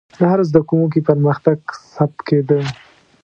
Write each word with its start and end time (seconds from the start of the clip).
د 0.19 0.21
هر 0.31 0.39
زده 0.49 0.61
کوونکي 0.69 0.99
پرمختګ 1.09 1.57
ثبت 1.93 2.17
کېده. 2.27 2.59